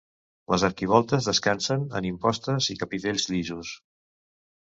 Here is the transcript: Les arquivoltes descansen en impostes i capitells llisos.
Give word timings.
Les 0.51 0.63
arquivoltes 0.67 1.27
descansen 1.29 1.83
en 1.99 2.07
impostes 2.11 2.69
i 2.75 2.77
capitells 2.85 3.27
llisos. 3.35 3.77